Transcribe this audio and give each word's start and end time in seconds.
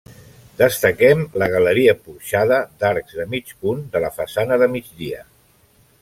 Destaquem 0.59 1.19
la 1.41 1.49
galeria 1.55 1.93
porxada 2.07 2.57
d'arcs 2.83 3.19
de 3.19 3.25
mig 3.35 3.53
punt 3.65 3.83
de 3.97 4.01
la 4.07 4.13
façana 4.17 4.57
de 4.63 4.69
migdia. 4.77 5.21